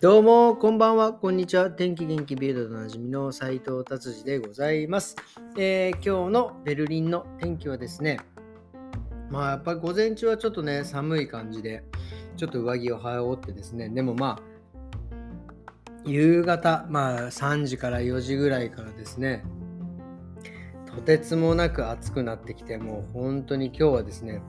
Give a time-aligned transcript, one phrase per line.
[0.00, 1.70] どうも、こんばんは、こんにちは。
[1.70, 5.16] 天気元気ビルドのなじみの斉藤達治でございます、
[5.56, 8.18] えー、今日のベルリンの天気はですね、
[9.30, 11.84] まあやっぱり午前中はちょっとね、寒い感じで、
[12.36, 14.42] ちょっと上着を羽織ってですね、でもまあ、
[16.04, 19.44] 夕方、まあ3時から4時ぐらいからですね、
[20.86, 24.42] とてつもなく暑くなってきて、もう本当に今日はですね、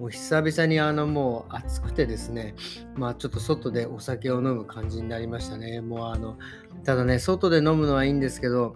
[0.00, 2.54] もう久々にあのもう暑くてですね、
[2.96, 5.80] まあちょっと外でお酒を飲む感じになりましたね。
[5.80, 6.36] もうあの、
[6.84, 8.74] ただね、外で飲むのはいいんですけど、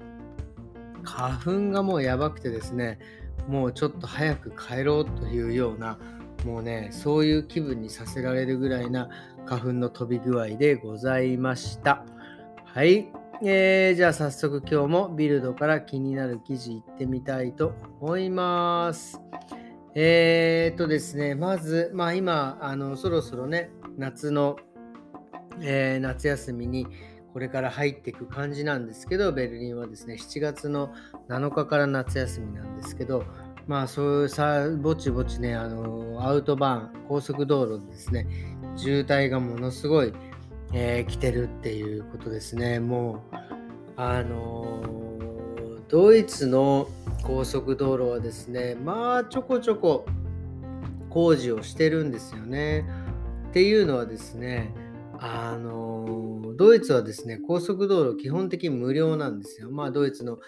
[1.03, 2.99] 花粉がもうやばくてですね、
[3.49, 5.99] もうちょっと早く帰ろうというような、
[6.45, 9.09] もうね、そういう気分にさせられるぐらいな
[9.47, 12.05] 花粉の飛び具合でございました。
[12.65, 13.11] はい。
[13.43, 19.21] えー、じゃあ早速今日もビルドから気になる記事いってみたいと思います。
[19.95, 24.57] えー、っとですね、まず、まあ今、あのそろそろね、夏の、
[25.61, 26.87] えー、夏休みに
[27.33, 30.93] これから入っていく感じなんですけど、ベルリンはですね、7月の
[31.29, 33.25] 7日から夏休みなんですけど、
[33.67, 38.27] まあそういうさ、ぼちぼちね、あのアウトバーン、高速道路ですね、
[38.77, 40.13] 渋滞がものすごい、
[40.73, 42.81] えー、来てるっていうことですね。
[42.81, 43.37] もう、
[43.97, 44.83] あの
[45.89, 46.89] ドイツの
[47.23, 50.07] 高速道路はですね、まあちょこちょこ
[51.11, 52.85] 工事をしてるんですよね。
[53.51, 54.75] っていうのはですね、
[55.21, 59.71] あのドイツはですね、高速道路基本的に無料なんですよ。
[59.71, 60.39] まあドイツの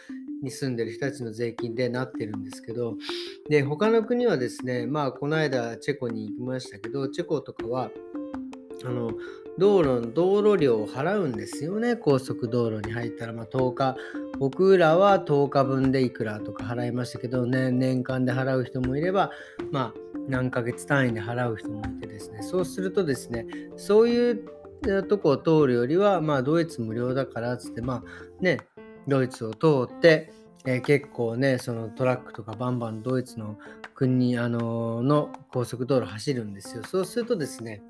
[0.43, 2.97] に住んでる人たちの税金でなってるんですけど、
[3.49, 7.91] で、他の国はですね、まあこの間チェコに行きましたけど、チェコとかは、
[8.85, 9.11] あの
[9.61, 13.97] 道路の道路料を払うんですよね、高速道路に入ったら、まあ、10日、
[14.39, 19.31] 僕らは10日分でいくらとか払いましたけど、ね、年間で払う人もいれば、
[19.71, 24.41] まあ、何ヶ月単位で払う人もいてですね、そうするとですね、そういう
[25.07, 28.61] とこを通るよりは、まあ、ドイツ無料だからっつって、まあね、
[29.07, 30.33] ドイツを通って、
[30.65, 33.59] えー、結構ね、そのトラックとかバンバンドイツの
[33.95, 36.83] 国あのの高速道路走るんですよ。
[36.85, 37.83] そうするとですね、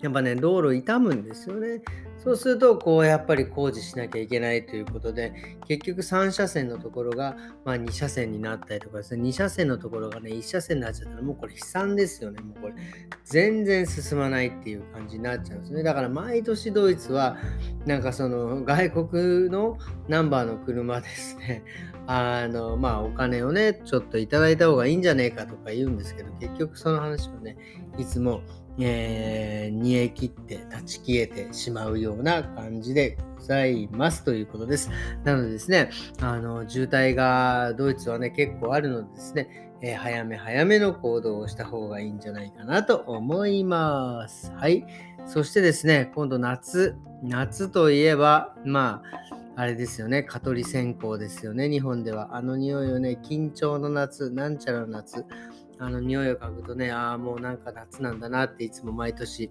[0.00, 1.82] やっぱね、道路傷むんですよね。
[2.24, 12.40] そうすると、こう、やっぱり工事しなきゃいけないということで、結局3車線のところが、まあ、2車線になったりとかですね、2車線のところがね、1車線になっちゃったら、もうこれ悲惨ですよね。
[12.40, 12.74] もうこれ、
[13.24, 15.84] 全然進まないっていう感じになっちゃうんですね。
[15.84, 17.36] だから毎年ドイツは、
[17.86, 21.62] なんかその外国のナンバーの車ですね、
[22.08, 27.56] あの、まあお金をね、ちょっといただいた方がいいんじゃねえかとか言うんですけど、結局その話をね、
[27.96, 28.42] いつも
[28.80, 34.90] えー、煮え切って断ち消えてしまうようような感じでございますということです。
[35.24, 44.52] なのでですね、あの渋滞がドイツはね結構あるのでですね、えー、早め早めの行動をした方がいいんじゃないかなと思います。
[44.52, 44.84] はい。
[45.26, 49.02] そしてですね、今度夏、夏といえば、ま
[49.56, 52.36] あ、あれですよね、蚊取り線香ですよね、日本では。
[52.36, 55.26] あの匂いをね、緊張の夏、なんちゃらの夏、
[55.78, 59.50] あの匂いを嗅ぐとね、ああ、もうなんか夏なんだなっていつも毎年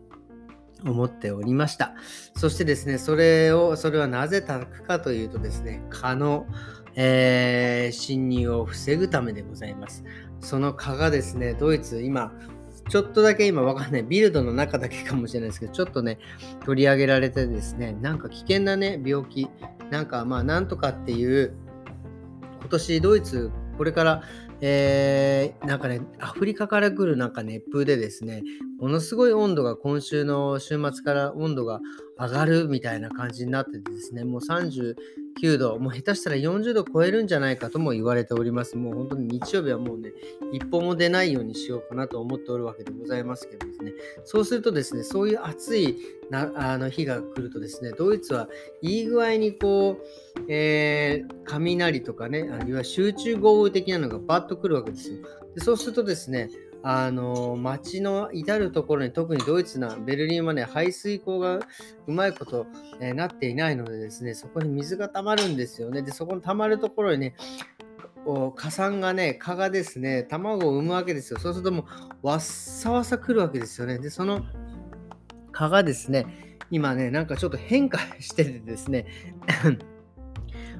[0.85, 1.93] 思っておりました。
[2.35, 6.47] そしてですね、それを、それはなぜ炊くかというとですね、蚊の、
[6.95, 10.03] えー、侵入を防ぐためでございます。
[10.39, 12.31] その蚊がですね、ドイツ、今、
[12.89, 16.19] ちょっとだけ今わかんない、ビルドの中だけかもしれないですけど、ちょっとね、
[16.65, 19.49] 取り上げられてですね、なんか危険なね、病気、
[19.89, 21.53] なんかまあ、なんとかっていう、
[22.61, 24.23] 今年ドイツ、これから
[24.61, 28.43] えー、なんかね、アフリカから来るなんか熱風でですね、
[28.79, 31.79] ものすごい温度が今週の週末から温度が
[32.19, 38.75] 上がるみたいな感じになっててですね、もう39度、もう下手したら40度超えるんじゃないかとも言われております。
[38.75, 40.11] もう本当に日曜日はもうね、
[40.51, 43.93] 一歩も出ないようにしようかなと思っておるわけでございますけどですね、
[44.25, 45.97] そうするとですね、そういう暑い
[46.29, 48.49] なあの日が来るとですね、ドイツは
[48.81, 55.17] いい具合にこう、えー、雷とかね、あるいは集中豪雨的なのがバッと来るわけですよ。
[55.55, 56.49] でそうするとですね、
[56.89, 61.59] あの街の至るところに特にドイツなベルリンはね排水溝が
[62.07, 62.65] うまいこと、
[63.01, 66.01] え、なっていないのでですねそこに水が溜まるんですよね。
[66.01, 67.35] でそこに溜まるところにね
[68.55, 71.39] 火山がね蚊がですね卵を産むわけですよ。
[71.41, 71.87] そうするとも
[72.23, 73.99] うわっさわさ来るわけですよね。
[73.99, 74.45] でその
[75.51, 79.07] 蚊がですね今ねなんかちょっと変化しててですね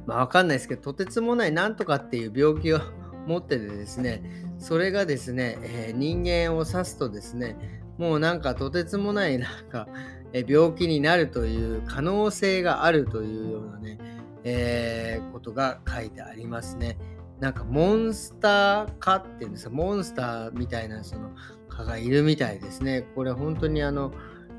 [0.06, 2.80] まあわかんないですけどとてつもないなんとかっていう病気を
[3.27, 4.24] 持っててですね、
[4.57, 7.57] それがですね、えー、人間を指すとですね、
[7.97, 9.88] もうなんかとてつもないなんか、
[10.33, 13.97] え病気になるという可能性があるというようなね、
[14.44, 16.97] えー、ことが書いてありますね。
[17.39, 21.31] なんかモンスター蚊っていうんですか、モンスターみたいなその
[21.69, 23.06] 蚊がいるみたいですね。
[23.15, 24.12] これ本当にあの、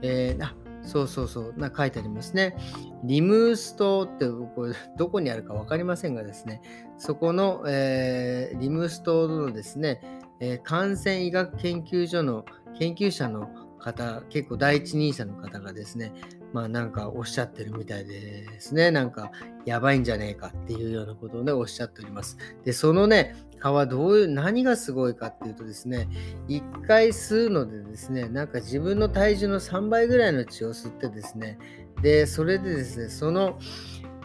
[0.03, 0.39] えー、
[0.83, 2.57] そうそうそう、な書いてありますね。
[3.05, 6.61] リムース島ってこれどこにあるか分かりませんがですね、
[6.97, 10.01] そこの、えー、リムース島のですね、
[10.41, 12.45] えー、感染医学研究所の
[12.79, 16.13] 研究者の方、結構第一人者の方がですね、
[16.53, 18.91] まあなんかおっしゃってるみたいですね。
[18.91, 19.31] なんか
[19.67, 22.37] やばいんじゃねえかっていうようなことをね、おっしゃっております。
[22.65, 26.09] で、そのね、蚊はどういう、何がすごいかっていうとですね、
[26.47, 31.59] 一回吸うのでですね、なんか自分の体重の3倍ぐらいの血を吸ってですね、
[32.03, 33.59] で、それでですね、その、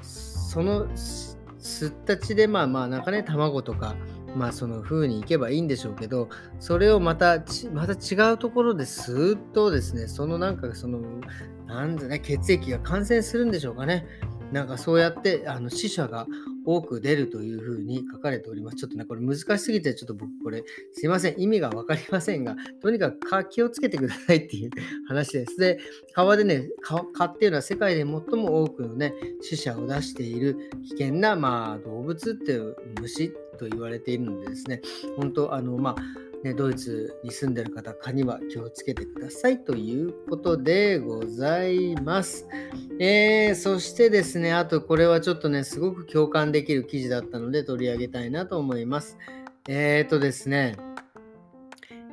[0.01, 3.95] その吸った血で、まあまあ、なんかね、卵とか、
[4.35, 7.43] まあその風にいけばいいんでしょうけど、それをまた
[7.73, 11.01] また違うところですーッとですね、そのなんかその、
[11.67, 14.05] なんでね、血液が感染するんでしょうかね。
[14.51, 16.27] なんかそうやってあの死者が
[16.65, 18.77] 多く出るというふうに書かれております。
[18.77, 20.63] ちょっとね、これ難しすぎて、ちょっと僕これ、
[20.93, 24.69] すいません、意味が分かりませんが、とにかく気をつけてくださいっていう
[25.07, 25.57] 話です。
[25.57, 25.79] で、
[26.13, 34.81] 川でね、蚊っていうのは世界で最も多くのね、死者を出している危険な、まあ、動物っていう虫と言われているのでですね、
[35.17, 35.95] 本当、あの、まあ、
[36.43, 42.47] ね、ドイツに住んでる方、蚊には気をつけてくださいということでございます。
[42.99, 49.17] えー、そしてですね、あとこれはちょっとね、すごく共感できる記事だったので取り上げたいなと思います。
[49.69, 50.75] えーとですね、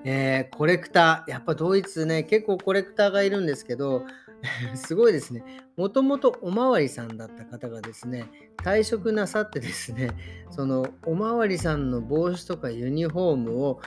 [0.05, 4.07] えー、コレクター、やっぱドイツね、結構コレクターがいるんですけど、
[4.75, 5.45] すごいですね。
[5.77, 10.11] もともとおまわりさんだった方がですね、退職なさってですね、
[10.51, 13.81] そのおまわりさんの帽子とかユニフォームを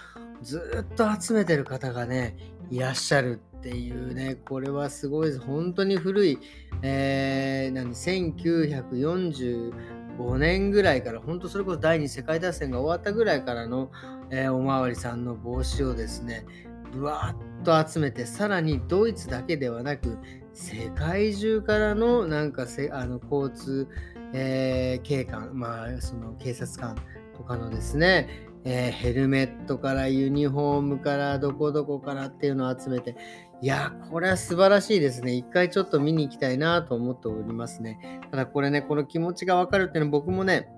[0.43, 2.35] ずっと集めてる方がね、
[2.69, 5.39] いらっしゃるっていうね、これはすごいです。
[5.39, 6.39] 本当に古い、
[6.81, 13.91] えー、何、1945年ぐらいから、本当それこそ第二次世界大戦が終わったぐらいからの、
[14.29, 16.45] えー、おまわりさんの帽子をですね、
[16.91, 20.17] ぶわっと集めて、さらにドイツだけではなく、
[20.53, 23.87] 世界中からのなんかせあの交通、
[24.33, 26.95] えー、警官、まあ、その警察官
[27.35, 33.15] とかのですね、えー、ヘルメットからユニフォームからどこどこからっていうのを集めて、
[33.61, 35.33] いや、これは素晴らしいですね。
[35.33, 38.21] 一回ちょっと見に行きたいなと思っておりますね。
[38.31, 40.69] ただこれね、この気持ちがわかるっていうのは僕もね、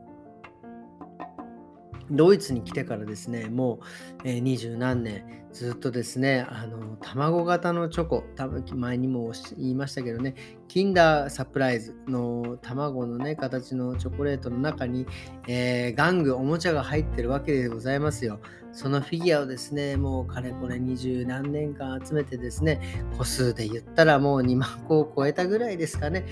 [2.12, 3.80] ドイツに来てからですね、も
[4.24, 5.24] う二十、えー、何年
[5.56, 10.36] ずっとですね、あの卵型のチョコ、多分前にも言いましたけどね、
[10.68, 15.06] キンダーサプライズの卵のね、形のチョコレートの中に、
[15.48, 18.42] えー、玩具、おもちゃが入ってるわけでございますよ。
[18.74, 22.82] そのフィギュアをですね、もうかれこれ二十何年間集めてですね、
[23.18, 26.26] 個数で言ったらもう2万個を超えたぐらいですかね。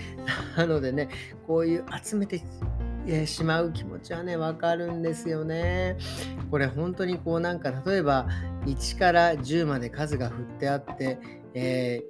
[0.57, 1.07] なのでね、
[1.47, 2.41] こういう集めて
[3.07, 5.97] えしまう気持ちはね、わかるんですよね。
[6.49, 8.27] これ本当にこうなんか例えば
[8.65, 11.19] 1から10まで数が振ってあって、
[11.53, 12.03] え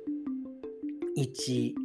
[1.17, 1.82] ー、1、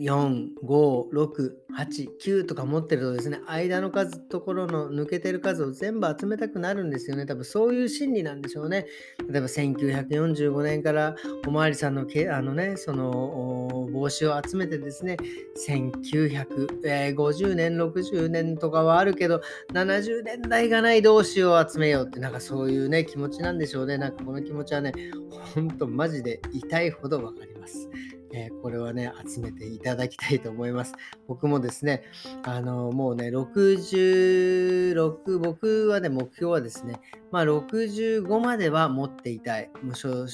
[0.00, 7.26] 4、5、6、8、9とか持ってるとですね、間の数、ところの抜けてる数を全部集めたくなるんですよね。
[7.26, 8.86] 多分そういう心理なんでしょうね。
[9.30, 11.16] 例えば1945年から
[11.46, 15.18] おまわりさんのけあのね、その帽子を集めてですね、
[15.68, 19.42] 1950年、60年とかはあるけど、
[19.74, 23.98] 70年代がないどうしよう集めようって、なんかそういうね、気持ちなんでしょうね。
[23.98, 24.94] なんかこの気持ちはね、
[25.54, 27.90] ほんとマジで痛いほどわかります。
[28.32, 30.94] えー、これはね、集めていただきたいと思います。
[31.26, 32.02] 僕もですね、
[32.44, 39.70] あの、もうね、66、僕はね、目標はですね、まあ、65までは持っていたい。
[39.82, 40.26] もう所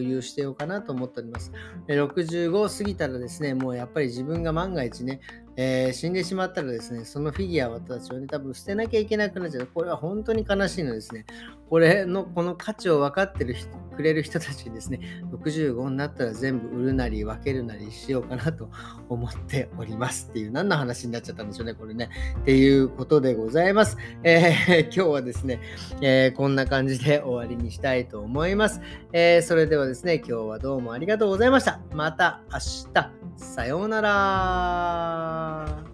[0.00, 1.52] 有してようかなと思っております。
[1.88, 5.20] 65過ぎたらですね、もうやっぱり自分が万が一ね、
[5.56, 9.68] えー、死んでしまったらですね、そのフィギュアを私はね、多分捨てなきゃいけなくなっちゃう。
[9.72, 11.24] これは本当に悲しいのですね。
[11.70, 15.00] これの、この価値を分かってる人くれる人たちにですね、
[15.32, 18.68] 65になったら全部売るなり分けるなりしようかなと
[19.08, 22.10] 思っておりますっていう、何の話になっちゃったんでしょうね、これね。
[22.40, 23.96] っていうことでございます。
[24.22, 25.60] えー、 今日はですね、
[26.02, 28.80] えー、こんな感じで終わりにしたいと思います。
[29.12, 31.80] えそれではですね、今日はどうもありがとうございました。
[31.92, 32.58] また明
[32.92, 33.25] 日。
[33.36, 35.85] さようなら。